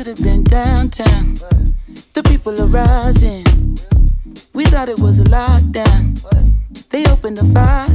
[0.00, 1.36] should have been downtown.
[2.14, 3.44] The people are rising.
[4.54, 6.18] We thought it was a lockdown.
[6.88, 7.88] They opened the fire.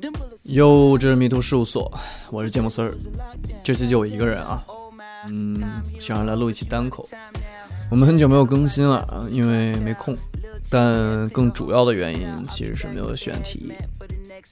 [0.00, 1.92] Them bullets 哟，这是迷途事务所，
[2.30, 2.94] 我是芥末丝儿。
[3.64, 4.62] 这期就我一个人啊，
[5.26, 5.60] 嗯，
[5.98, 7.08] 想要来录一期单口。
[7.90, 10.16] 我们很久没有更新了，因为没空。
[10.68, 13.72] 但更主要的原因其实是没有选题。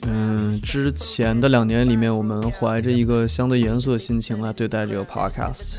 [0.06, 5.76] 嗯，之前的两年里面，我们怀着一个相对严肃的心情来对待这个 podcast，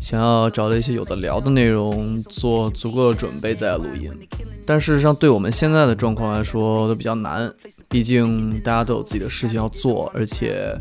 [0.00, 4.12] 想要找到一些有的聊的内容，做足够的准备再录音。
[4.66, 7.50] 但事实上，对我们现在的状况来说都比较难，
[7.88, 10.76] 毕竟大家都有自己的事情要做，而且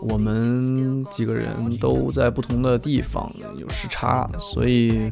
[0.00, 1.48] 我们几个人
[1.80, 5.10] 都在不同的地方，有时差，所以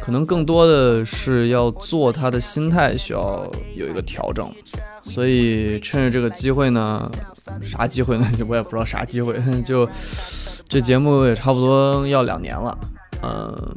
[0.00, 4.50] 可能更多的是要做他的心态需要有一个调整。
[5.02, 7.10] 所以趁着这个机会呢，
[7.62, 8.26] 啥机会呢？
[8.36, 9.88] 就 我也不知道啥机会， 就
[10.68, 12.78] 这节目也差不多要两年了，
[13.22, 13.76] 嗯，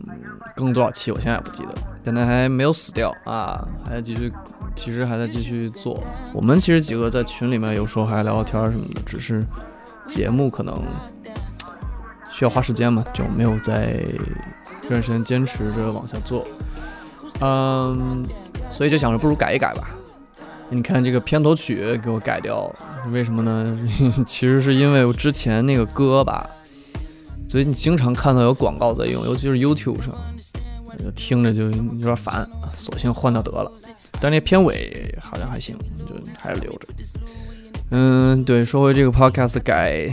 [0.55, 4.31] 更多少期我现在也不记得，现在还没有死掉啊，还在继续，
[4.75, 6.03] 其实还在继续做。
[6.33, 9.45] 我们其实几个在群里面有时候还聊聊天什么的，只是
[10.07, 10.83] 节目可能
[12.31, 14.03] 需要花时间嘛，就没有在
[14.83, 16.45] 这段时间坚持着往下做。
[17.41, 18.25] 嗯，
[18.71, 19.89] 所以就想着不如改一改吧。
[20.69, 22.75] 你看这个片头曲给我改掉了，
[23.11, 23.79] 为什么呢？
[24.25, 26.49] 其实是因为我之前那个歌吧，
[27.47, 30.15] 最近经常看到有广告在用，尤其是 YouTube 上，
[31.03, 33.71] 就听着就有点烦，索性换掉得了。
[34.19, 36.87] 但那片尾好像还行，就还是留着。
[37.91, 40.09] 嗯，对，说回这个 Podcast 改，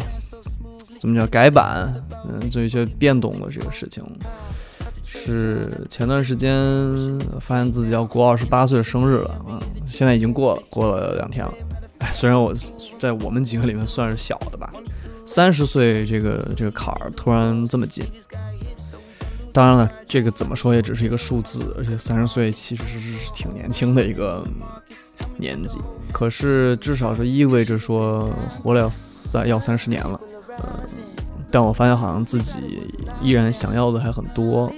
[0.99, 1.95] 怎么叫改版？
[2.29, 4.05] 嗯，做一些变动的这个事情。
[5.13, 6.57] 是前段时间
[7.41, 11.53] 发现自己要过二十八岁的生日了，嗯，现在已经过了，过了两天了。
[11.99, 12.55] 哎，虽然我
[12.99, 14.73] 在我们几个里面算是小的吧，
[15.27, 18.05] 三十岁这个这个坎儿突然这么近。
[19.53, 24.47] 当然了，这个怎么说也只是一个数字，而且三十岁其实是挺年轻的一个
[25.37, 25.81] 年纪。
[26.13, 28.31] 可是至少是意味着说
[28.63, 30.21] 活了要三要三十年了，
[30.63, 30.65] 嗯，
[31.51, 32.89] 但我发现好像自己
[33.21, 34.73] 依然想要的还很多。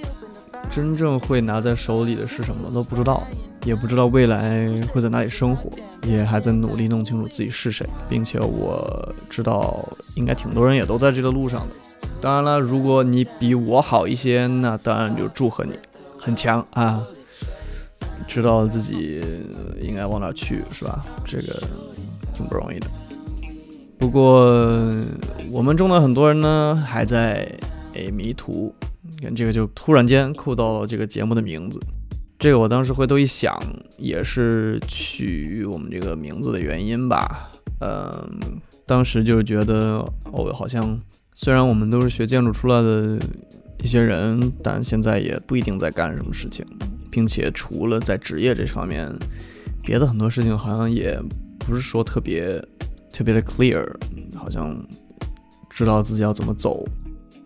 [0.69, 3.23] 真正会拿在手里的是什么都不知道，
[3.63, 5.69] 也不知道未来会在哪里生活，
[6.07, 11.75] 也还在努力弄清楚自己是谁，并且我知道应该挺多人也都在这个路上的。
[12.19, 15.73] 当然了，如果你比我好一些，那当然就祝贺你，
[16.17, 17.05] 很强啊！
[18.27, 19.21] 知道自己
[19.79, 21.05] 应该往哪去是吧？
[21.23, 21.61] 这个
[22.33, 22.87] 挺不容易的。
[23.99, 24.41] 不过
[25.51, 27.47] 我们中的很多人呢，还在
[27.93, 28.73] 诶迷途。
[29.35, 31.79] 这个就突然间扣到了这个节目的名字，
[32.39, 33.53] 这个我当时回头一想，
[33.97, 37.51] 也是取我们这个名字的原因吧。
[37.81, 40.99] 嗯，当时就是觉得，哦，好像
[41.35, 43.19] 虽然我们都是学建筑出来的
[43.83, 46.65] 一些人，但现在也不一定在干什么事情，
[47.11, 49.11] 并且除了在职业这方面，
[49.81, 51.19] 别的很多事情好像也
[51.59, 52.57] 不是说特别
[53.11, 53.85] 特别的 clear，
[54.35, 54.77] 好像
[55.69, 56.85] 知道自己要怎么走。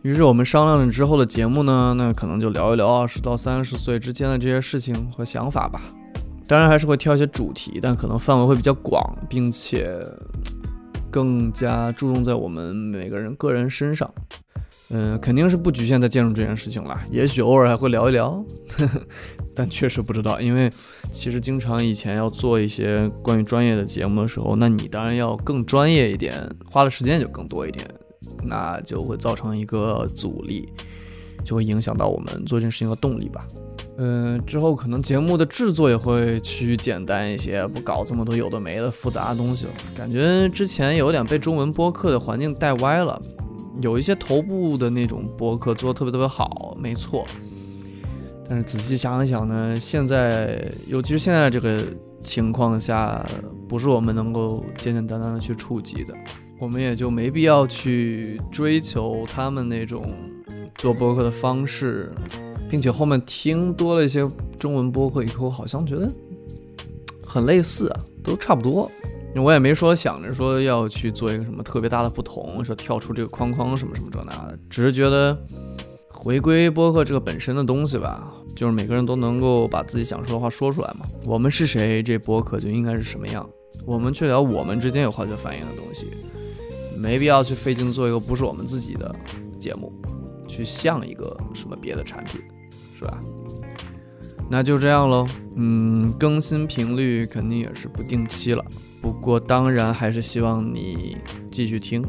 [0.07, 5.81] 于是我们商量了之后的节目呢，那可能就聊一聊二十到三十岁之间的这些事情和想法吧。
[6.47, 10.01] 当然还是会挑一些主题，但可能范围会比较广，并且
[11.11, 14.09] 更加注重在我们每个人个人身上。
[14.91, 16.97] 嗯，肯定是不局限在建筑这件事情了。
[17.11, 18.41] 也许偶尔还会聊一聊，
[19.53, 20.71] 但确实不知道，因为
[21.11, 27.85] 其实经常以前要做一些关于专业的节目的时候，那你当然要更专业一点，花的时间就更多一点。
[28.43, 30.67] 那就会造成一个阻力，
[31.43, 33.47] 就会影响到我们做这件事情的动力吧。
[33.99, 39.71] 嗯，之后可能节目的制作也会趋于简单一些，不搞这么多有的没的复杂的东西了。
[39.95, 43.19] 感觉之前有点被中文播客的环境带歪了，
[43.81, 47.25] 有一些头部的那种播客做的特别特别好，没错。
[48.47, 51.83] 但是仔细想一想呢，现在尤其是现在这个
[52.23, 53.25] 情况下，
[53.67, 56.13] 不是我们能够简简单单的去触及的。
[56.59, 60.05] 我们也就没必要去追求他们那种
[60.75, 62.11] 做播客的方式，
[62.69, 64.27] 并且后面听多了一些
[64.57, 66.09] 中文播客以后，好像觉得
[67.23, 68.89] 很类似啊，都差不多。
[69.35, 75.37] 我也没说想着说要去做一个什么特别大的不同，说跳出这个框框什么什么这那的，只是觉得
[76.09, 81.05] 回归播客这个本身的东西吧，就是每个人都能够把自己想说的话说出来嘛。
[81.23, 83.47] 我们是谁，这播客就应该是什么样。
[83.85, 86.07] 我们去聊我们之间有化学反应的东西。
[86.99, 89.15] 没必要去费劲做一个不是我们自己的
[89.59, 89.91] 节目，
[90.47, 92.41] 去像一个什么别的产品，
[92.97, 93.17] 是吧？
[94.49, 95.27] 那就这样喽。
[95.55, 98.63] 嗯，更新频率肯定也是不定期了，
[99.01, 101.17] 不过当然还是希望你
[101.51, 102.05] 继续听。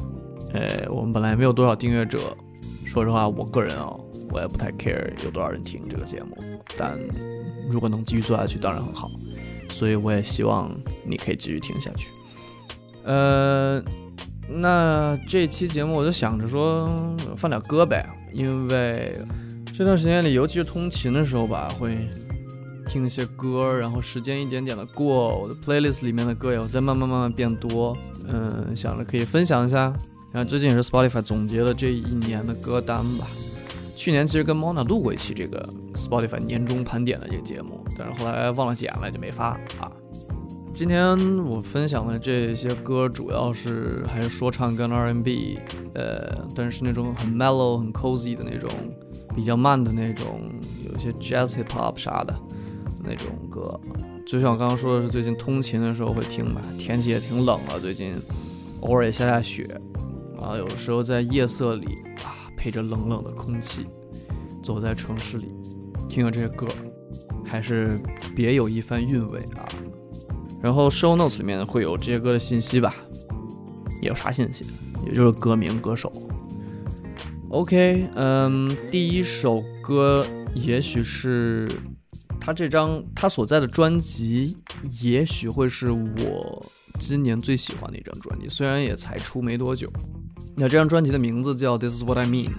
[0.55, 2.19] 哎，我们本来没有多少订阅者，
[2.87, 3.93] 说实话，我个人啊，
[4.31, 6.37] 我也不太 care 有多少人听这个节目，
[6.77, 6.99] 但
[7.69, 9.11] 如果能继续做下去，当然很好。
[9.71, 10.71] 所以我也希望
[11.05, 12.09] 你可以继续听下去。
[13.05, 13.83] 呃，
[14.49, 16.89] 那这期节目我就想着说
[17.37, 19.17] 放点歌呗，因为
[19.75, 22.09] 这段时间里，尤其是通勤的时候吧，会
[22.89, 27.97] 听一些歌，然后时间一点点的过，我的 playlist 里面的歌也在慢慢慢慢变多。
[28.27, 29.93] 嗯，想着可以分享一下。
[30.33, 33.27] 然后最近也是 Spotify 总结了这一年的歌单吧。
[33.97, 39.91] 去年其实跟 Mona 录过一期这个 Spotify 年终盘点的这个节目，但是后来忘了剪了，就没发啊。
[40.79, 45.59] 今天我分享的这些歌主要是还是说唱跟 R&B，
[45.93, 48.71] 呃，但是那种很 mellow、很 cozy 的那种，
[49.35, 50.41] 比较慢的那种，
[50.87, 52.33] 有一些 jazz hip hop 啥的
[53.03, 53.81] 那种歌。
[54.25, 56.61] 就像我刚刚说的是，最近通勤的时候会听吧。
[56.79, 58.15] 天气也挺冷了，最近
[58.83, 59.65] 偶尔也下下雪。
[60.41, 61.87] 啊，有时候在夜色里
[62.23, 63.85] 啊，配着冷冷的空气，
[64.63, 65.49] 走在城市里，
[66.09, 66.69] 听着这些歌，
[67.45, 67.99] 还是
[68.37, 69.67] 别有一番韵味啊。
[70.63, 72.95] 然后 show notes 里面会有这些歌的信息吧，
[74.03, 74.65] 也有啥信息？
[75.07, 76.13] 也就是歌名、歌手。
[77.51, 81.71] OK，嗯，第一首歌也许是
[82.41, 84.57] 他这张他所在的专辑，
[85.01, 86.67] 也许会是我
[86.99, 89.91] 今年最喜欢的一张专辑，虽然也才出没多久。
[90.57, 92.51] 那这张专辑的名字叫《This Is What I Mean》，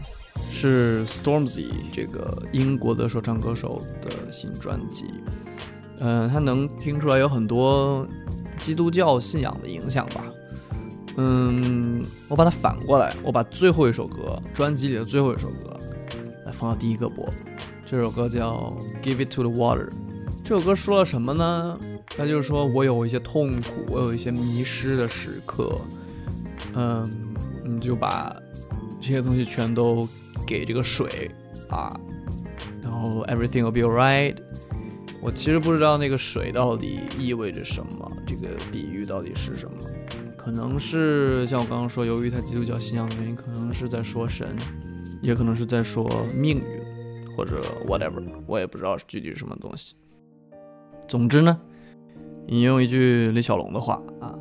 [0.49, 5.05] 是 Stormzy 这个英国的说唱歌手的新专辑。
[5.99, 8.07] 嗯，他能听出来有很多
[8.59, 10.25] 基督教信仰的影响吧？
[11.17, 15.79] 嗯，我把它反过来，我把最后一首歌，专辑里的最后一首歌，
[16.45, 17.27] 来放到第一个播。
[17.85, 18.73] 这首歌叫
[19.03, 19.87] 《Give It to the Water》。
[20.43, 21.77] 这首歌说了什么呢？
[22.07, 25.79] 他就是说我有一些痛苦，我有一些迷失的时刻。
[26.75, 27.25] 嗯。
[27.61, 28.35] 你就把
[28.99, 30.07] 这些东西全都
[30.47, 31.29] 给这个水
[31.69, 31.95] 啊，
[32.81, 34.35] 然后 everything will be alright。
[35.21, 39.77] 我其实不知道那个水到底意味着什么，这个比喻到底是什么？
[40.37, 44.55] 可能是像我刚刚说，由于他基督教信仰的原因，可能是在说神，
[45.21, 49.95] 也可能是在说命运，或者 whatever，我也不知道具体是什么东西。
[51.07, 51.59] 总之呢，
[52.47, 54.33] 引用一句李小龙的话啊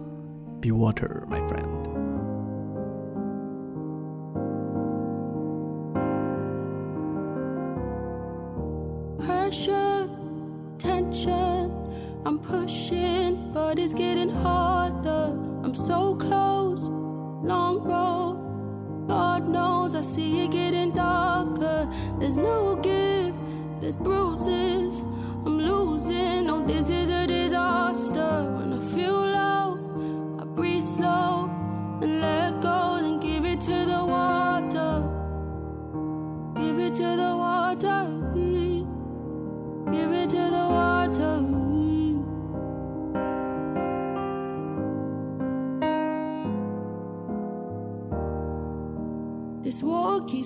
[0.60, 1.68] ：“Be water, my friend。”
[13.94, 14.17] Pushing, but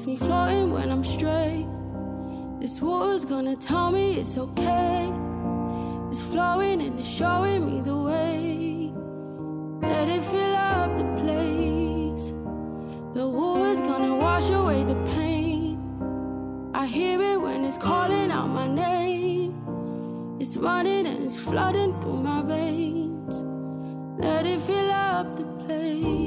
[0.06, 1.66] me floating when I'm straight.
[2.60, 5.12] This water's gonna tell me it's okay.
[6.10, 8.92] It's flowing and it's showing me the way.
[9.80, 12.32] Let it fill up the place.
[13.12, 15.78] The water's gonna wash away the pain.
[16.74, 19.54] I hear it when it's calling out my name.
[20.40, 23.42] It's running and it's flooding through my veins.
[24.18, 26.21] Let it fill up the place.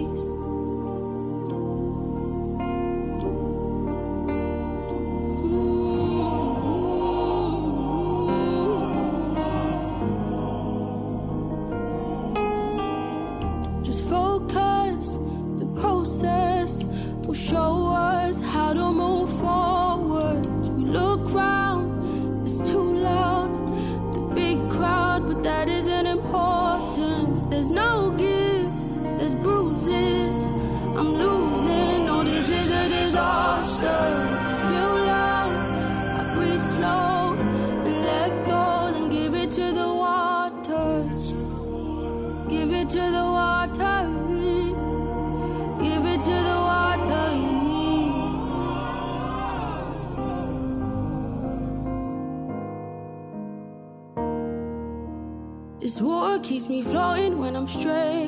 [57.68, 58.25] Straight.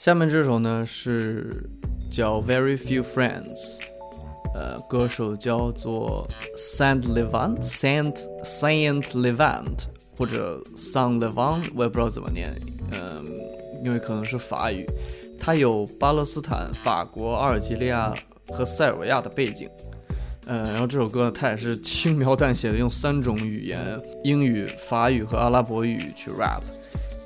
[0.00, 1.68] 下面这首呢是
[2.10, 3.44] 叫《Very Few Friends》，
[4.54, 6.26] 呃，歌手叫做
[6.56, 12.58] Saint Levant Saint Saint Levant 或者 Saint Levant，我也不知道怎么念，
[12.92, 13.22] 嗯，
[13.84, 14.88] 因为可能是法语。
[15.38, 18.14] 他有巴勒斯坦、法国、阿尔及利亚
[18.48, 19.68] 和塞尔维亚的背景，
[20.46, 26.62] 嗯，然后这首歌他也是轻描淡写的用三种语言——英语、法语和阿拉伯语去 rap，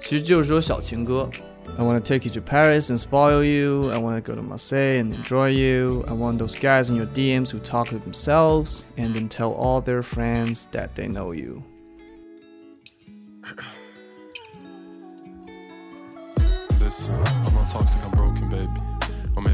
[0.00, 1.30] 其实就是首小情歌。
[1.76, 3.90] I wanna take you to Paris and spoil you.
[3.90, 6.04] I wanna go to Marseille and enjoy you.
[6.06, 9.80] I want those guys in your DMs who talk to themselves and then tell all
[9.80, 11.62] their friends that they know you.
[16.78, 18.23] Listen, I'm not toxic, I'm.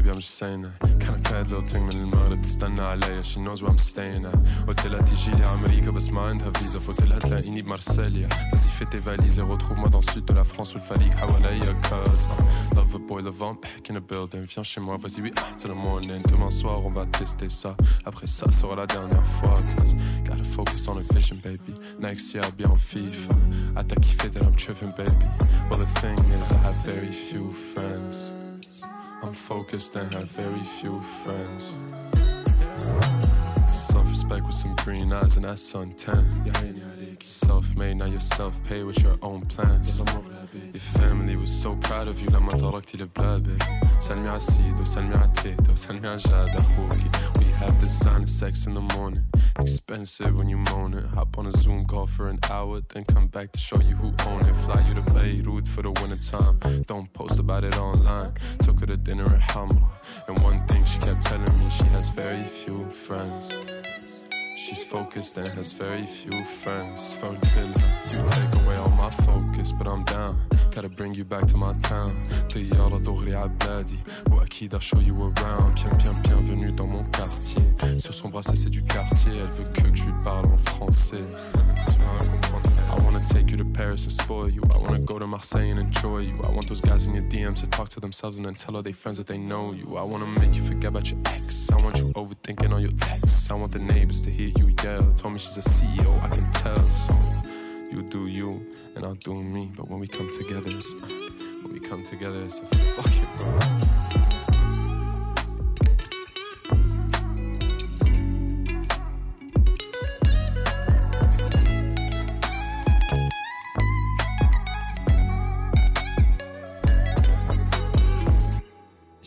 [0.00, 3.40] maybe I'm just saying that Kind of bad little thing من المغرب تستنى عليا She
[3.40, 7.06] knows where I'm staying at قلت لها تيجي لي أمريكا بس ما عندها فيزا فقلت
[7.06, 10.74] لها تلاقيني بمارسيليا Vas-y fais tes valises et retrouve-moi dans le sud de la France
[10.74, 14.80] والفريق حواليا Cause uh, Love a boy, le vent, back in the building Viens chez
[14.80, 18.50] moi, vas-y oui, ah, till the morning Demain soir on va tester ça Après ça
[18.52, 22.66] sera la dernière fois Cause gotta focus on the vision baby Next year I'll be
[22.66, 23.32] on FIFA
[23.76, 25.26] I t'as kiffé that I'm tripping baby
[25.68, 28.39] Well the thing is I have very few friends
[29.22, 31.76] I'm focused and have very few friends.
[33.68, 36.24] Self respect with some green eyes and that's suntan.
[37.22, 39.98] Self made, now you're self paid with your own plans.
[39.98, 43.86] Your family was so proud of you لما تركتي البلاد baby.
[44.00, 46.08] سلمي على سيدو سلمي على تيتو سلمي
[47.61, 49.25] have designer sex in the morning.
[49.59, 51.05] Expensive when you moan it.
[51.13, 54.07] Hop on a Zoom call for an hour, then come back to show you who
[54.27, 54.55] own it.
[54.55, 56.81] Fly you to Beirut for the winter time.
[56.87, 58.29] Don't post about it online.
[58.63, 59.91] Took her to dinner at Hamra.
[60.27, 63.53] And one thing she kept telling me, she has very few friends.
[64.60, 67.12] She's focused and has very few friends.
[67.12, 67.68] Fulfill
[68.12, 70.38] You take away all my focus, but I'm down.
[70.74, 72.12] Gotta bring you back to my town.
[72.54, 73.98] طيارة دغري عبادي.
[74.30, 75.74] وأكيد I'll show you around.
[75.74, 77.62] Bien, bien, bienvenue dans mon quartier.
[77.98, 79.32] Sur son bracelet, c'est du quartier.
[79.34, 81.24] Elle veut que je lui parle en français.
[81.54, 82.79] I wanna
[83.29, 84.61] Take you to Paris and spoil you.
[84.73, 86.39] I wanna go to Marseille and enjoy you.
[86.43, 88.81] I want those guys in your DMs to talk to themselves and then tell all
[88.81, 89.97] their friends that they know you.
[89.97, 91.71] I wanna make you forget about your ex.
[91.71, 93.51] I want you overthinking all your texts.
[93.51, 95.11] I want the neighbors to hear you yell.
[95.15, 96.89] Told me she's a CEO, I can tell.
[96.89, 97.13] So
[97.91, 99.71] you do you and I'll do me.
[99.75, 104.20] But when we come together, it's, when we come together, it's a fuck it, bro.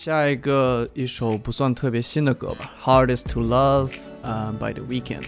[0.05, 3.89] 下一个一首不算特别新的歌吧，《Hardest to Love》
[4.23, 5.25] 啊、by The Weeknd，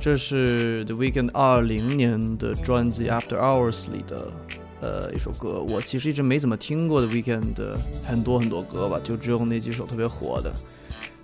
[0.00, 4.32] 这是 The Weeknd 二零年的专辑《After Hours》里的
[4.80, 5.60] 呃一首歌。
[5.60, 10.52] 我其实一直没怎么听过 The Weeknd 的很多很多歌吧，就只有那几首特别火的。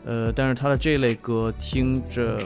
[0.05, 2.39] 呃，但是他的这类歌听着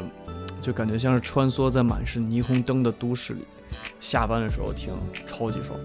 [0.62, 3.42] 就感觉像是穿梭在满是霓虹灯的都市里，
[4.00, 4.94] 下班的时候听
[5.26, 5.78] 超级爽。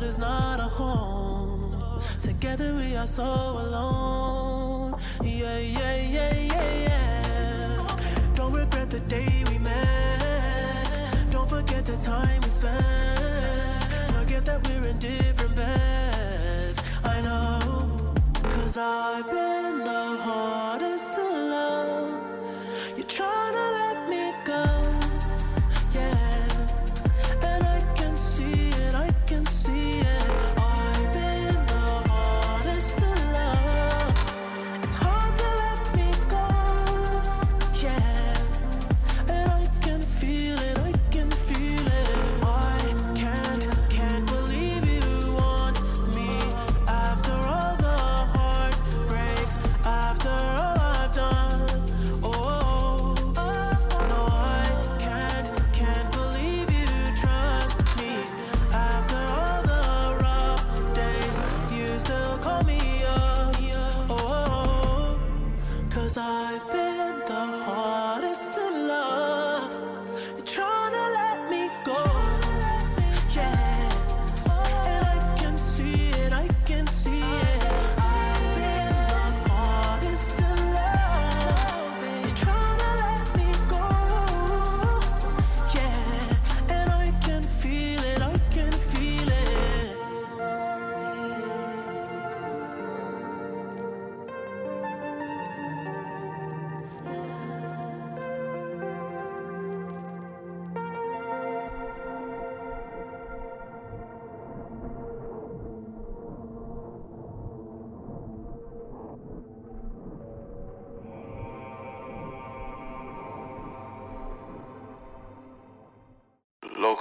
[0.00, 2.00] Bought is not a home.
[2.20, 4.98] Together we are so alone.
[5.22, 7.96] Yeah, yeah, yeah, yeah, yeah.
[8.34, 11.30] Don't regret the day we met.
[11.30, 13.84] Don't forget the time we spent.
[14.18, 16.82] Forget that we're in different beds.
[17.04, 18.12] I know.
[18.42, 19.29] Cause I've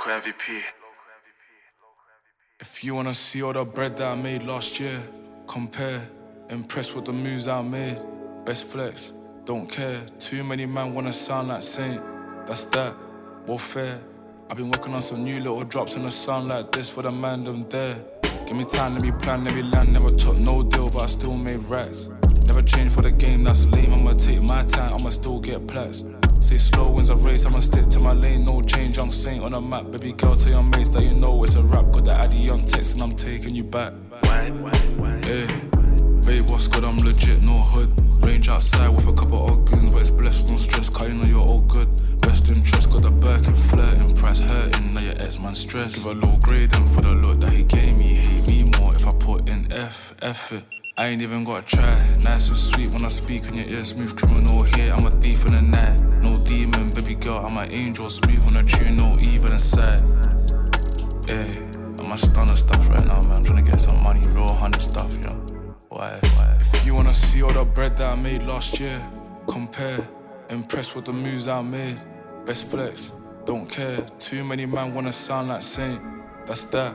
[0.10, 0.64] Local MVP.
[2.60, 5.00] If you wanna see all the bread that I made last year,
[5.48, 6.02] compare,
[6.50, 7.98] impressed with the moves I made.
[8.44, 9.14] Best flex,
[9.46, 10.02] don't care.
[10.18, 12.02] Too many man wanna sound like Saint.
[12.48, 12.96] That's that,
[13.46, 14.00] warfare.
[14.50, 17.12] I've been working on some new little drops in the sound like this for the
[17.12, 17.96] man them there.
[18.48, 19.94] Give me time, let me plan, let me land.
[19.94, 22.10] Never took no deal, but I still made racks.
[22.48, 23.94] Never change for the game, that's lame.
[23.94, 26.04] I'ma take my time, I'ma still get plats.
[26.50, 28.98] Say slow wins a race, I'ma stick to my lane, no change.
[28.98, 31.62] I'm saying on the map, baby girl, tell your mates that you know it's a
[31.62, 31.92] rap.
[31.92, 33.94] Got the addy on text and I'm taking you back.
[34.24, 35.46] Hey,
[36.26, 36.86] babe, what's good?
[36.86, 37.92] I'm legit, no hood.
[38.26, 40.90] Range outside with a couple of goons, but it's blessed, no stress.
[40.90, 41.88] Cause you know you're all good.
[42.22, 44.92] Best interest, got the Birkin flirting, price hurting.
[44.96, 45.94] Now your ex man stress.
[45.94, 48.16] Give a low grading for the look that he gave me.
[48.16, 50.52] Hate me more if I put in F, F.
[51.00, 51.98] I ain't even gotta try.
[52.26, 53.86] Nice and sweet when I speak in your ear.
[53.86, 55.98] Smooth criminal here, I'm a thief in the night.
[56.26, 58.10] No demon, baby girl, I'm an angel.
[58.10, 60.02] Smooth on the tune, no evil inside.
[61.26, 63.32] Hey, I'm a stunner stuff right now, man.
[63.32, 65.42] I'm trying to get some money, real hundred stuff, you know.
[65.88, 66.20] Why?
[66.60, 69.02] If you wanna see all the bread that I made last year,
[69.48, 70.06] compare.
[70.50, 71.98] Impressed with the moves I made.
[72.46, 73.14] Best flex,
[73.46, 74.02] don't care.
[74.20, 76.02] Too many man wanna sound like Saint.
[76.46, 76.94] That's that,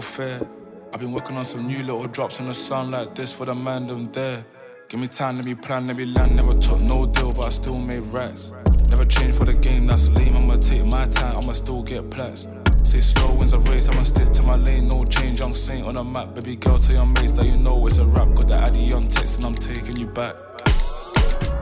[0.00, 0.46] fair.
[0.92, 3.54] I've been working on some new little drops in the sun like this for the
[3.54, 4.44] man them there.
[4.88, 6.36] Give me time, let me plan, let me land.
[6.36, 8.52] Never took no deal, but I still made racks.
[8.90, 10.36] Never change for the game, that's lame.
[10.36, 12.46] I'ma take my time, I'ma still get plats.
[12.82, 15.40] Say slow wins a race, I'ma stick to my lane, no change.
[15.40, 18.04] I'm saying on the map, baby girl, tell your mates that you know it's a
[18.04, 18.34] rap.
[18.34, 20.36] Got the addy on text and I'm taking you back.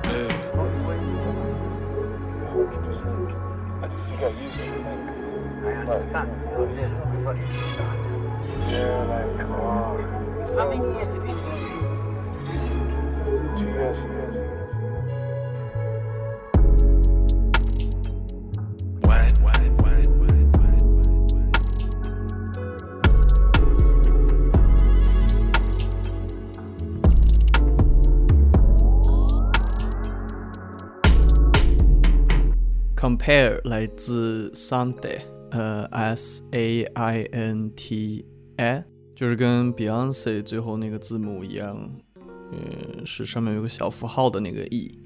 [0.07, 0.51] Yeah.
[32.97, 38.25] Compare 来自 Sainté，呃，S uh, A I N T
[38.61, 38.85] 哎
[39.16, 41.90] 就是跟 Beyonce 最后那个字母一样，
[42.53, 44.99] 嗯，是上面有个小符号的那个 E。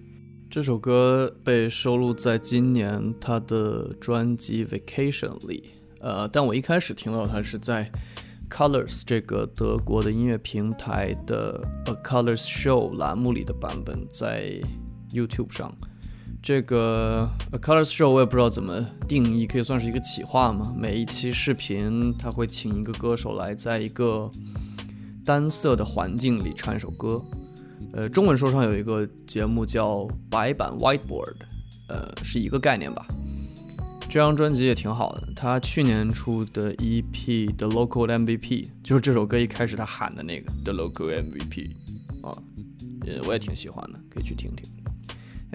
[0.50, 7.90] 这首歌被收录在今年他的专辑《Vacation》里，呃，但我一开始听到它是在
[8.50, 14.60] Colors 这个德国的音乐平台的 A Colors Show 栏目里的版本，在
[15.12, 15.72] YouTube 上。
[16.44, 18.78] 这个 A Colors Show 我也不知道怎么
[19.08, 20.74] 定义，可以算是一个企划嘛？
[20.76, 24.30] 每一期视频他会请一个歌手来，在一个
[25.24, 27.24] 单色的环境里唱一首歌。
[27.94, 31.36] 呃，中文说唱有一个节目叫白板 Whiteboard，
[31.88, 33.06] 呃，是一个概念吧。
[34.10, 41.70] 这张专辑也挺好的，他去年出的 EP The Local MVP 就是这首歌一开始他喊的那个 The Local MVP
[42.20, 42.36] 啊，
[43.06, 44.83] 呃，我也挺喜欢的，可以去听听。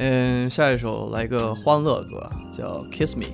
[0.01, 3.25] 嗯，下一首来一个欢乐歌，叫 Kiss Me，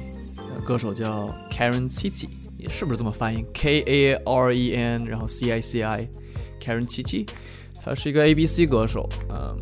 [0.65, 7.28] 歌手叫 Karen Cici，也是不是这么发音？K A R E N，然后 C I C I，Karen Cici。
[7.84, 9.56] 他是一个 A B C 歌手，嗯，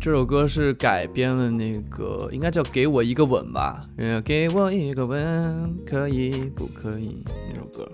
[0.00, 7.22] 这首歌是改编了那个应该叫《给我一个吻》吧，嗯，给我一个吻，可以不可以？
[7.52, 7.86] 那首歌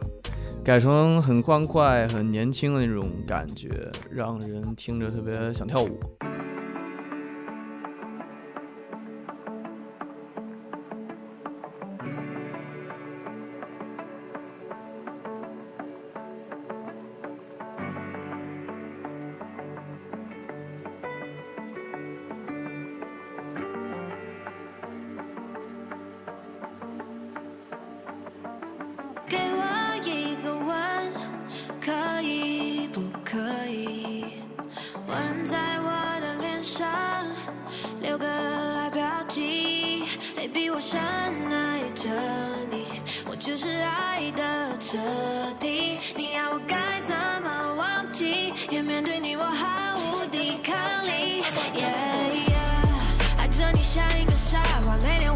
[0.62, 5.98] 改成很欢快、很年轻的那种感觉，让人听着特别想跳舞。
[43.44, 44.96] 就是爱的彻
[45.60, 45.98] 底。
[46.16, 48.54] 你要我该怎么忘记？
[48.70, 51.44] 也面对你，我毫无抵抗力。
[51.74, 55.34] Yeah, yeah 爱着你像一个傻瓜，每天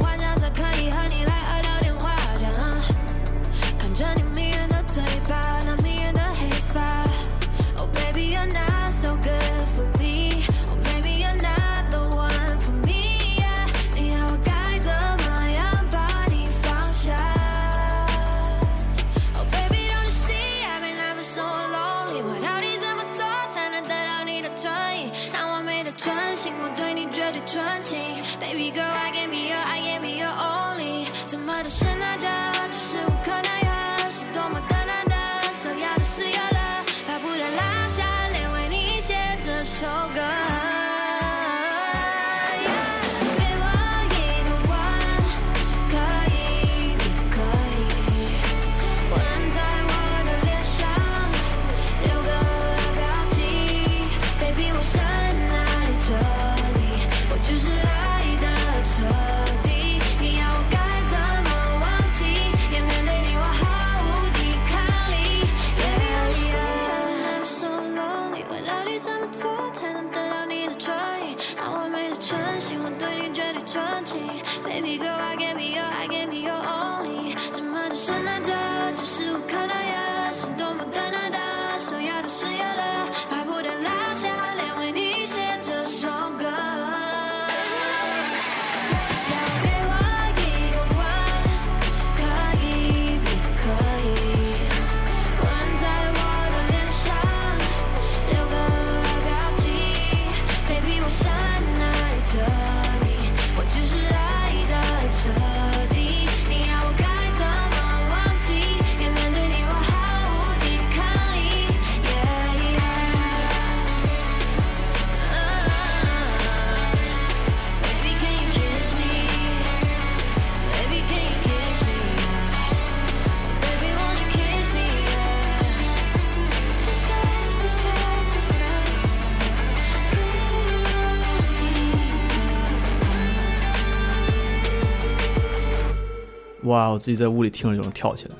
[136.67, 138.35] 哇，我自己在屋里听着就能跳起来。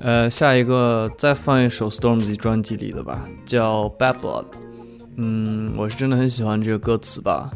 [0.00, 4.44] 呃，下一个再放一首 Stormzy 专辑里的吧，叫《Bad Blood》。
[5.16, 7.50] 嗯，我是真的很喜欢这个歌词吧。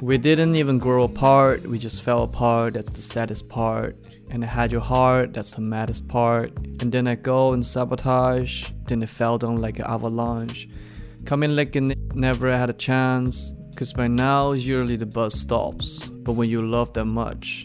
[0.00, 3.94] We didn't even grow apart, we just fell apart, that's the saddest part.
[4.30, 6.50] And I had your heart, that's the maddest part.
[6.80, 10.68] And then I go and sabotage, then it fell down like an avalanche.
[11.24, 13.52] Coming like it never had a chance.
[13.76, 16.02] Cause by now, usually the buzz stops.
[16.24, 17.64] But when you love that much,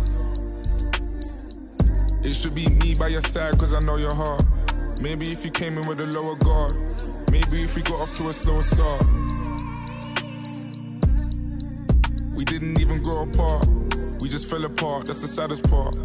[2.23, 4.43] It should be me by your side, cause I know your heart.
[5.01, 6.73] Maybe if you came in with a lower guard.
[7.31, 9.03] Maybe if we got off to a slower start.
[12.35, 13.67] We didn't even grow apart.
[14.21, 15.97] We just fell apart, that's the saddest part.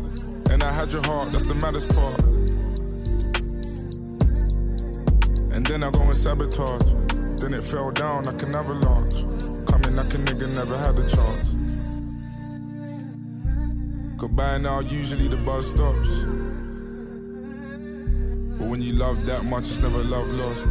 [0.51, 2.23] And I had your heart, that's the maddest part.
[5.53, 6.85] And then I go and sabotage.
[7.41, 9.17] Then it fell down like an avalanche.
[9.71, 11.66] Coming like a nigga never had a chance.
[14.19, 16.09] Goodbye now, usually the buzz stops.
[18.59, 20.65] But when you love that much, it's never love lost.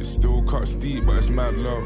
[0.00, 1.84] It still cuts deep, but it's mad love.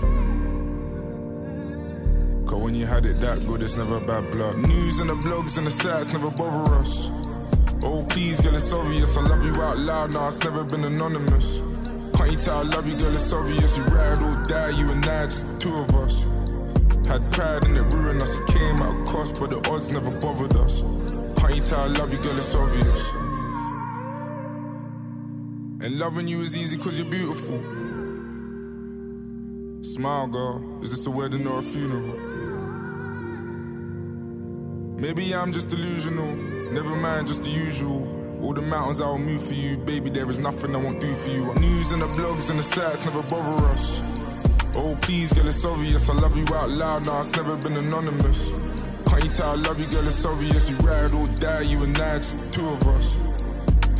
[2.47, 4.59] Cause when you had it that good, it's never bad blood.
[4.59, 7.11] News and the blogs and the sites never bother us.
[7.83, 9.17] Oh, please, girl, it's obvious.
[9.17, 11.63] I love you out loud now, it's never been anonymous.
[12.15, 13.79] Can't you tell I love you, girl, it's obvious.
[13.79, 16.27] We ride or die, you and I, just the two of us.
[17.07, 20.11] Had pride and it ruined us, it came at a cost, but the odds never
[20.11, 20.83] bothered us.
[21.37, 23.11] Can't you tell I love you, girl, it's obvious.
[25.83, 27.59] And loving you is easy cause you're beautiful.
[29.83, 32.17] Smile, girl, is this a wedding or a funeral?
[34.97, 36.37] Maybe I'm just delusional,
[36.73, 38.07] never mind, just the usual.
[38.41, 40.11] All the mountains I will move for you, baby.
[40.11, 41.53] There is nothing I won't do for you.
[41.55, 44.01] News and the blogs and the sites never bother us.
[44.75, 46.09] Oh, please, girl, it's obvious.
[46.09, 48.53] I love you out loud now, it's never been anonymous.
[49.07, 50.71] Can't you tell I love you, girl, it's obvious.
[50.71, 53.17] We ride or die, you and I, just the two of us.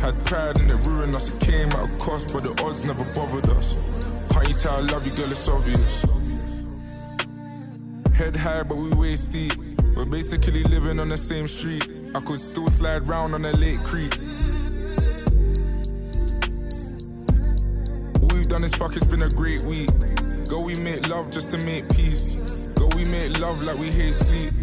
[0.01, 3.03] Had pride and it ruined us, it came at a cost, but the odds never
[3.13, 3.79] bothered us.
[4.31, 6.05] Can't you tell I love you, girl, it's obvious.
[8.15, 9.53] Head high, but we waist deep.
[9.95, 11.87] We're basically living on the same street.
[12.15, 14.17] I could still slide round on a late creek.
[18.21, 19.89] All we've done is fuck, it's been a great week.
[20.47, 22.35] Go, we make love just to make peace.
[22.75, 24.53] Go, we make love like we hate sleep.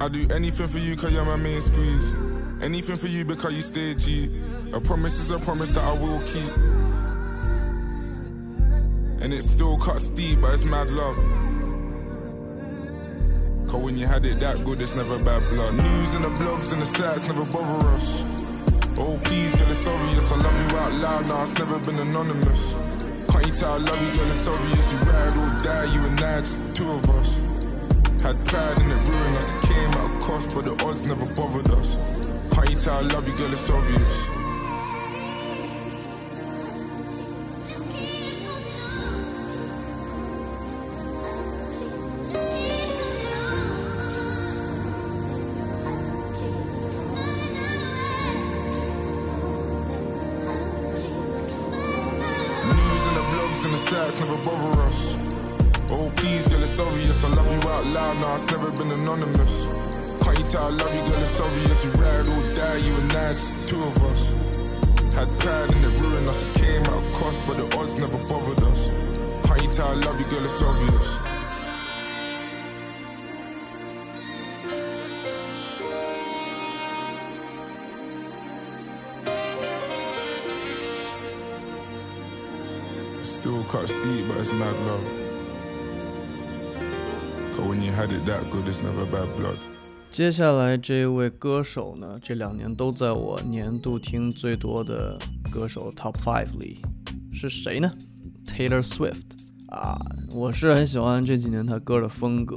[0.00, 2.12] I do anything for you cause you're my main squeeze.
[2.62, 4.30] Anything for you because you stay G.
[4.72, 6.52] A promise is a promise that I will keep.
[9.20, 11.16] And it still cuts deep, but it's mad love.
[13.68, 15.74] Cause when you had it that good, it's never bad blood.
[15.74, 18.22] News and the blogs and the sites never bother us.
[18.98, 20.30] Oh, please, girl, it's obvious.
[20.30, 22.95] I love you out loud now, it's never been anonymous.
[23.46, 24.92] You tell I love you, girl, it's obvious.
[24.92, 27.36] We ride or die, you and I, just the two of us.
[28.20, 31.26] Had pride and it ruined us, it came at a cost, but the odds never
[31.26, 32.00] bothered us.
[32.50, 34.35] Can't you tell I love you, girl, it's obvious.
[83.46, 85.02] Cuts deep, as mad love.
[87.56, 89.56] Cause when you had it that good, it's never bad blood.
[90.12, 95.18] 接下来这位歌手呢，这两年都在我年度听最多的
[95.50, 96.80] 歌手 Top Five 里，
[97.34, 97.92] 是谁呢
[98.46, 99.22] ？Taylor Swift
[99.68, 99.98] 啊，
[100.32, 102.56] 我是很喜欢这几年他歌的风格。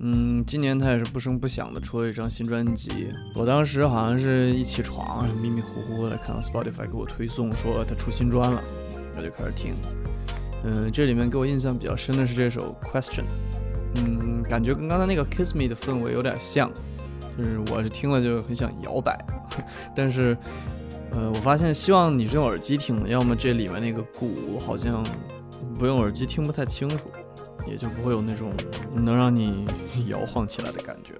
[0.00, 3.08] 嗯，今年他也是不声不响的出了一张新专辑。
[3.36, 8.62] 我当时好像是一起床，迷迷糊糊的看到 Spotify 给我推送说他出新专了，
[9.16, 9.74] 我就开始听。
[10.64, 13.24] 嗯，这里面给我印象比较深的是这首 Question。
[13.94, 16.70] 嗯，感觉跟刚才那个 Kiss Me 的氛围有点像，
[17.38, 19.18] 就是我是听了就很想摇摆，
[19.96, 20.36] 但是，
[21.12, 25.02] 呃，我发现希望你是用耳机听的，要么这里面那个鼓好像
[25.78, 27.10] 不用耳机听不太清楚，
[27.66, 28.52] 也就不会有那种
[28.94, 29.64] 能让你
[30.08, 31.14] 摇晃起来的感觉。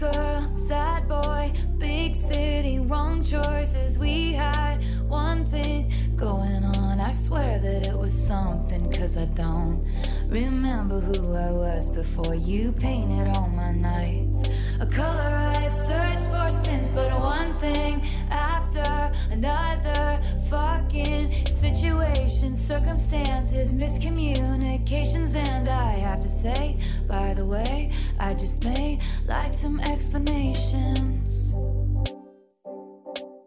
[0.00, 3.98] Girl, sad boy, big city, wrong choices.
[3.98, 7.00] We had one thing going on.
[7.00, 9.86] I swear that it was something, cause I don't
[10.26, 14.42] remember who I was before you painted all my nights.
[14.80, 25.34] A color I've searched for since, but one thing after another fucking situation, circumstances, miscommunications,
[25.36, 31.56] and I have to say, by the way, I just may like some explanations.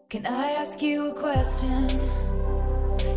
[0.09, 1.87] Can I ask you a question?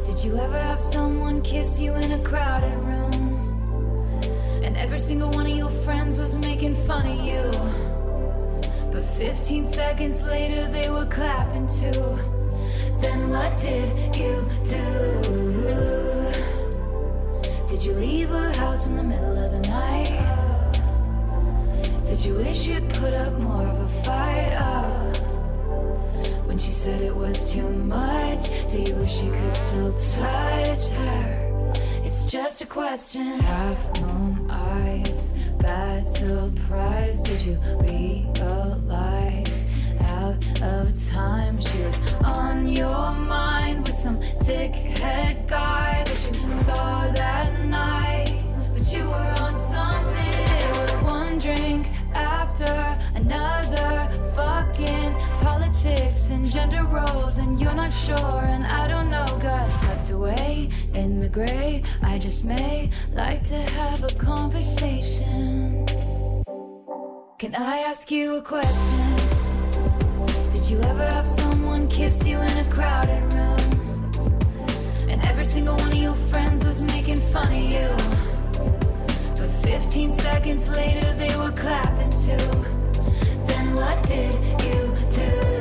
[0.04, 4.20] Did you ever have someone kiss you in a crowded room?
[4.62, 7.42] And every single one of your friends was making fun of you.
[8.92, 12.18] But 15 seconds later, they were clapping too.
[13.00, 14.86] Then what did you do?
[17.66, 20.35] Did you leave her house in the middle of the night?
[22.06, 24.56] Did you wish you'd put up more of a fight?
[24.58, 25.12] Oh.
[26.46, 31.72] When she said it was too much, do you wish you could still touch her?
[32.04, 33.40] It's just a question.
[33.40, 37.22] Half moon eyes, bad surprise.
[37.22, 39.66] Did you realize?
[40.00, 47.10] Out of time, she was on your mind with some dickhead guy that you saw
[47.12, 48.40] that night.
[48.72, 50.32] But you were on something.
[50.32, 51.88] It was one drink
[52.60, 54.08] after another.
[54.34, 59.26] Fucking politics and gender roles, and you're not sure, and I don't know.
[59.40, 61.82] Got swept away in the gray.
[62.02, 65.86] I just may like to have a conversation.
[67.38, 69.16] Can I ask you a question?
[70.52, 73.58] Did you ever have someone kiss you in a crowded room?
[75.08, 77.88] And every single one of your friends was making fun of you.
[79.36, 84.34] But 15 seconds later, they were clapping Then what did
[84.64, 85.55] you do?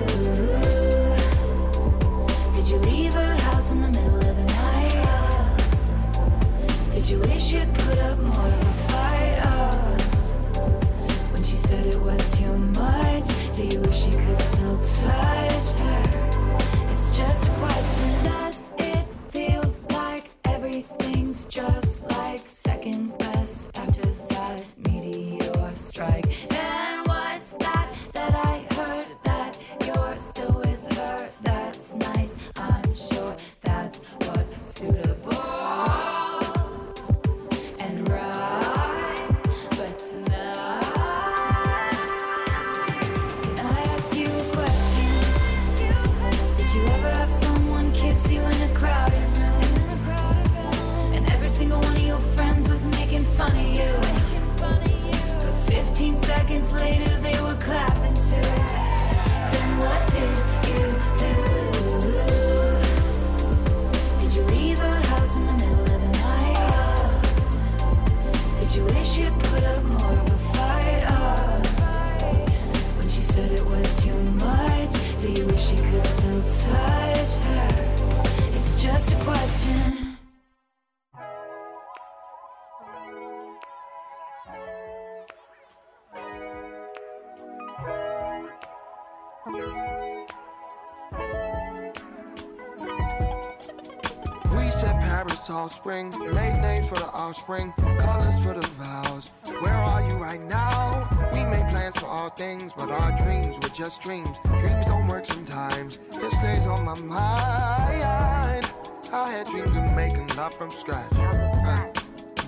[95.65, 99.31] Paris all spring, made names for the offspring, colors for the vows.
[99.61, 101.09] Where are you right now?
[101.33, 104.37] We made plans for all things, but our dreams were just dreams.
[104.43, 105.97] Dreams don't work sometimes.
[106.11, 108.71] It stays on my mind.
[109.11, 111.11] I had dreams of making love from scratch.
[111.15, 111.87] Uh,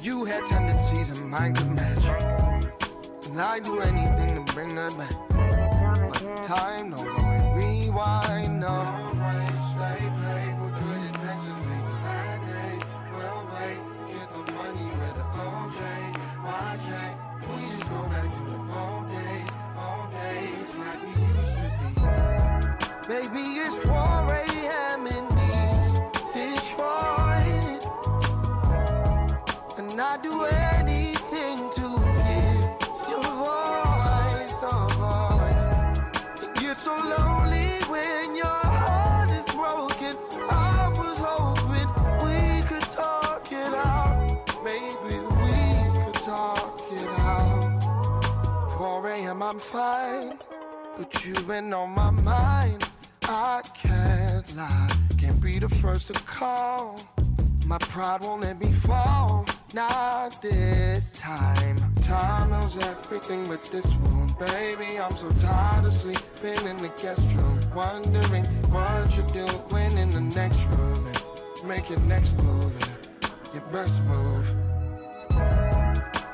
[0.04, 2.04] you had tendencies and mine could match.
[3.26, 5.16] And I'd do anything to bring that back.
[6.12, 9.07] But time don't go and rewind, no.
[49.38, 50.40] I'm I'm fine,
[50.98, 52.87] but you've been on my mind.
[53.30, 56.98] I can't lie, can't be the first to call.
[57.66, 61.76] My pride won't let me fall, not this time.
[62.04, 64.98] Time knows everything but this wound, baby.
[64.98, 70.22] I'm so tired of sleeping in the guest room, wondering what you're doing in the
[70.22, 71.06] next room.
[71.08, 72.72] And make your next move,
[73.54, 74.48] your best move.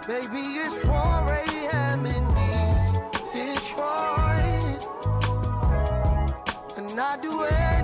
[0.05, 2.05] Baby, it's 4 a.m.
[2.05, 2.32] in
[6.99, 7.82] I do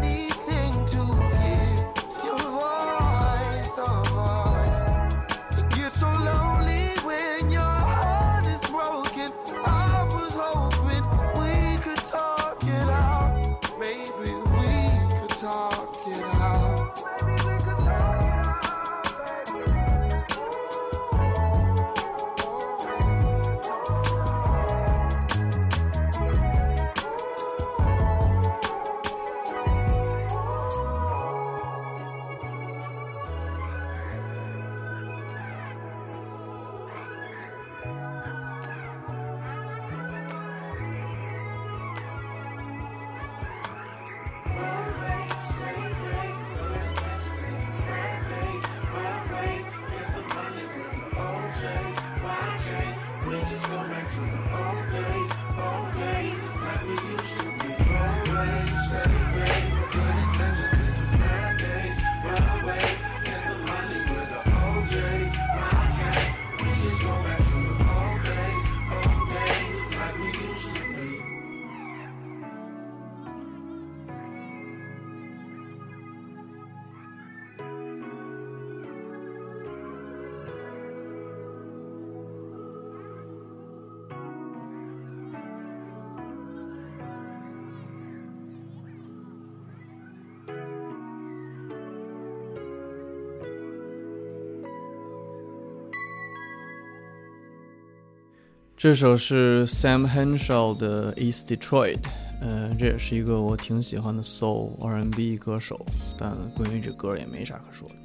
[98.80, 102.00] 这首是 Sam Henshaw 的 East Detroit，
[102.40, 105.86] 呃，这也是一个我挺喜欢的 Soul R&B 歌手，
[106.18, 107.96] 但关于这歌也没啥可说的。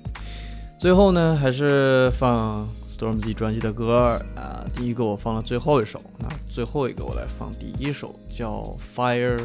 [0.77, 9.39] 最后呢，还是放 Stormzy 专辑的歌啊、第一个我放了最后一首，那最后一个我来放第一首，叫 Fire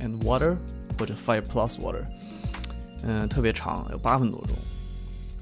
[0.00, 0.56] and Water
[0.98, 2.02] 或者 Fire Plus Water，
[3.04, 4.56] 嗯、特别长，有八分多钟，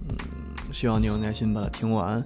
[0.06, 0.16] 嗯，
[0.70, 2.22] 希望你有耐心把它听完。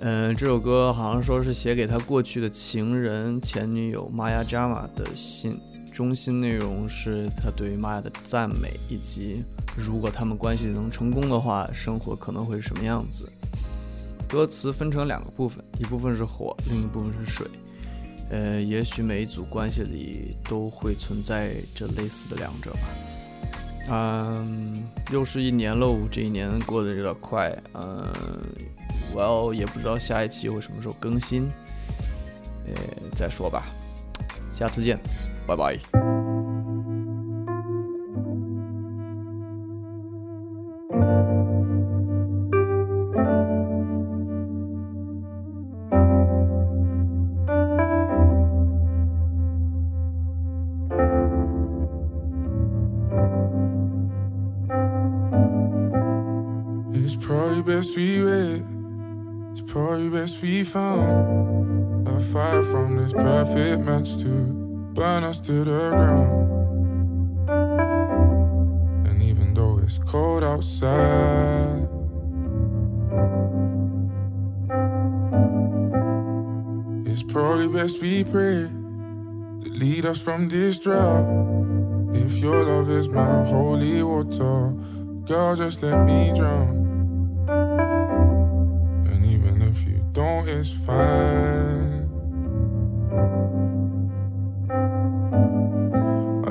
[0.00, 5.60] 嗯，这首歌好像说是写给他过去的情人前女友玛雅扎玛的信，
[5.92, 9.44] 中心内容是他对玛雅的赞美，以及
[9.76, 13.28] 如果他们关系能成功的话，生活可能会是什么样子。
[14.28, 17.48] 歌词分成两个部分，一部分是火，另一部分是水。
[18.30, 22.80] 呃，也许每一组关系里都会存在着类似的两者吧。
[23.90, 27.50] 嗯，又是一年喽，这一年过得有点快。
[27.74, 28.06] 嗯
[29.14, 31.50] ，Well，也不知道下一期会什么时候更新，
[32.66, 32.74] 呃，
[33.16, 33.64] 再说吧。
[34.54, 34.98] 下次见，
[35.46, 36.07] 拜拜。
[64.98, 67.48] Burn us to the ground.
[69.06, 71.86] And even though it's cold outside,
[77.06, 78.66] it's probably best we pray
[79.62, 81.28] to lead us from this drought.
[82.12, 84.72] If your love is my holy water,
[85.26, 86.74] girl, just let me drown.
[89.06, 92.07] And even if you don't, it's fine.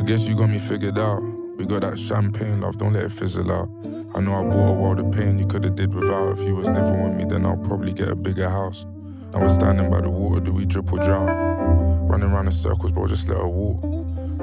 [0.08, 1.22] Guess you got me figured out.
[1.58, 3.68] We got that champagne love, don't let it fizzle out.
[4.16, 6.40] I know I brought a world of pain you could've did without.
[6.40, 8.86] If you was living with me, then I'll probably get a bigger house.
[9.34, 12.08] Now we're standing by the water, do we drip or drown?
[12.08, 13.84] Running around in circles, bro, just let her walk.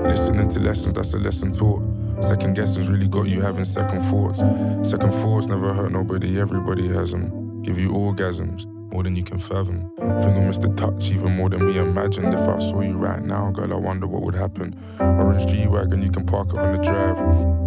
[0.07, 1.83] Listening to lessons, that's a lesson taught.
[2.23, 4.41] Second guessing's really got you having second thoughts.
[4.87, 7.62] Second thoughts never hurt nobody, everybody has them.
[7.62, 9.90] Give you orgasms, more than you can fathom.
[9.99, 12.32] Think I missed the touch even more than we imagined.
[12.32, 14.76] If I saw you right now, girl, I wonder what would happen.
[15.01, 17.18] Orange G Wagon, you can park it on the drive.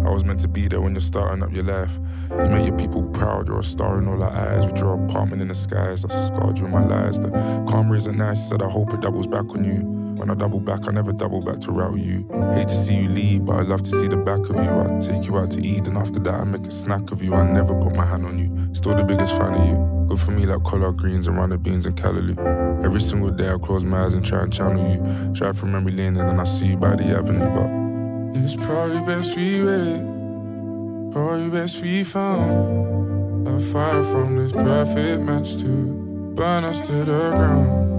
[0.06, 2.00] I was meant to be there when you're starting up your life.
[2.30, 4.64] You make your people proud, you're a star in all our eyes.
[4.64, 7.18] We draw apartment in the skies, I scarred you in my lies.
[7.20, 7.28] The
[7.68, 9.97] calm isn't nice, said I hope it doubles back on you.
[10.18, 12.28] When I double back, I never double back to route you.
[12.52, 14.68] Hate to see you leave, but I love to see the back of you.
[14.68, 17.34] I take you out to eat, and after that, I make a snack of you.
[17.34, 18.74] I never put my hand on you.
[18.74, 20.06] Still the biggest fan of you.
[20.08, 22.84] Good for me like collard greens and runner beans and callaloo.
[22.84, 25.32] Every single day, I close my eyes and try and channel you.
[25.34, 28.34] Drive from memory lane, and then I see you by the avenue.
[28.34, 31.12] But it's probably best we wait.
[31.12, 37.04] Probably best we found a fire from this perfect match to burn us to the
[37.04, 37.97] ground.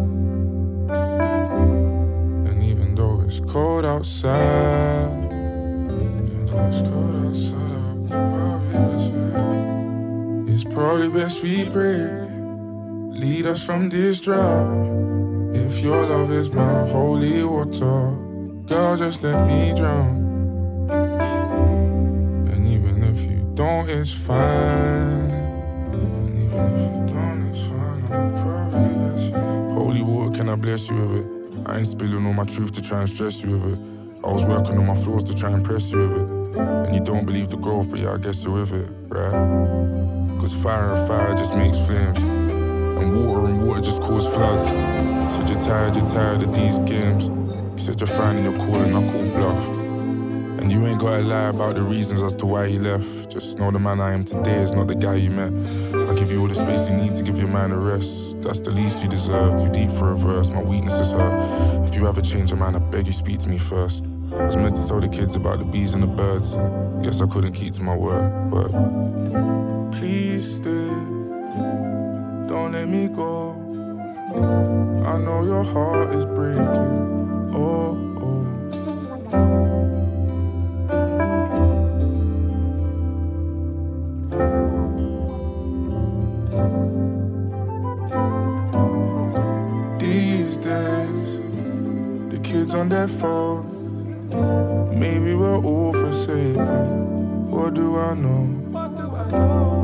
[3.30, 5.30] It's cold outside,
[6.48, 8.10] though it's cold outside,
[10.50, 12.10] it's probably best we pray.
[13.22, 14.68] Lead us from this drought.
[15.54, 18.18] If your love is my holy water,
[18.66, 20.90] girl, just let me drown.
[22.52, 25.30] And even if you don't, it's fine.
[25.94, 28.02] And even if you don't, it's fine.
[28.12, 29.34] I'll probably let you.
[29.76, 31.39] Holy water, can I bless you with it?
[31.66, 33.80] I ain't spilling all my truth to try and stress you with it.
[34.24, 36.58] I was working on my flaws to try and press you with it.
[36.60, 39.32] And you don't believe the growth, but yeah, I guess you're with it, right?
[40.40, 42.20] Cause fire and fire just makes flames.
[42.22, 44.64] And water and water just cause floods.
[45.36, 47.28] Said you're tired, you're tired of these games.
[47.28, 49.68] You said you're finding your calling, I call bluff.
[50.60, 53.30] And you ain't gotta lie about the reasons as to why you left.
[53.30, 55.99] Just know the man I am today is not the guy you met.
[56.20, 58.42] Give you all the space you need to give your mind a rest.
[58.42, 59.58] That's the least you deserve.
[59.58, 60.50] Too deep for a verse.
[60.50, 61.86] My weakness is her.
[61.88, 64.04] If you ever change your mind, I beg you speak to me first.
[64.34, 66.58] I was meant to tell the kids about the bees and the birds.
[67.04, 68.70] Guess I couldn't keep to my word, but
[69.94, 70.90] please stay.
[72.50, 73.52] Don't let me go.
[75.06, 76.68] I know your heart is breaking.
[77.56, 77.96] Oh,
[79.32, 79.79] oh.
[92.60, 93.64] Kids on their phone.
[95.00, 97.50] Maybe we're all forsaken.
[97.50, 99.79] What do I know?